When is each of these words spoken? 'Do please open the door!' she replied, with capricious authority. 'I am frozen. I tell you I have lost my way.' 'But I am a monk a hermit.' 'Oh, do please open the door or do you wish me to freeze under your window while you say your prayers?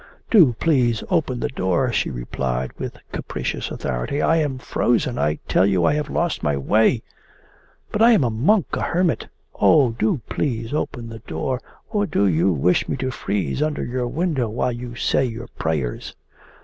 'Do 0.31 0.53
please 0.59 1.03
open 1.11 1.39
the 1.41 1.47
door!' 1.49 1.93
she 1.93 2.09
replied, 2.09 2.71
with 2.79 2.97
capricious 3.11 3.69
authority. 3.69 4.19
'I 4.19 4.37
am 4.37 4.57
frozen. 4.57 5.19
I 5.19 5.35
tell 5.47 5.67
you 5.67 5.85
I 5.85 5.93
have 5.93 6.09
lost 6.09 6.41
my 6.41 6.57
way.' 6.57 7.03
'But 7.91 8.01
I 8.01 8.13
am 8.13 8.23
a 8.23 8.31
monk 8.31 8.65
a 8.73 8.81
hermit.' 8.81 9.27
'Oh, 9.53 9.91
do 9.91 10.19
please 10.27 10.73
open 10.73 11.09
the 11.09 11.19
door 11.19 11.59
or 11.91 12.07
do 12.07 12.25
you 12.25 12.51
wish 12.51 12.89
me 12.89 12.97
to 12.97 13.11
freeze 13.11 13.61
under 13.61 13.83
your 13.83 14.07
window 14.07 14.49
while 14.49 14.71
you 14.71 14.95
say 14.95 15.23
your 15.23 15.49
prayers? 15.59 16.15